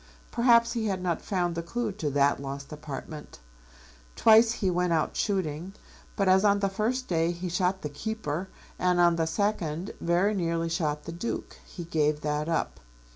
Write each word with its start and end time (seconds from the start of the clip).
Perhaps 0.31 0.71
he 0.73 0.87
had 0.87 0.99
not 1.03 1.21
found 1.21 1.53
the 1.53 1.61
clue 1.61 1.91
to 1.91 2.09
that 2.09 2.39
lost 2.41 2.73
apartment. 2.73 3.37
Twice 4.15 4.53
he 4.53 4.71
went 4.71 4.93
out 4.93 5.15
shooting, 5.15 5.73
but 6.15 6.27
as 6.27 6.43
on 6.43 6.59
the 6.59 6.69
first 6.69 7.07
day 7.07 7.29
he 7.31 7.49
shot 7.49 7.83
the 7.83 7.87
keeper, 7.89 8.47
and 8.79 8.99
on 8.99 9.15
the 9.15 9.27
second 9.27 9.93
very 10.01 10.33
nearly 10.33 10.69
shot 10.69 11.03
the 11.03 11.11
Duke, 11.11 11.57
he 11.67 11.83
gave 11.83 12.21
that 12.21 12.49
up. 12.49 12.79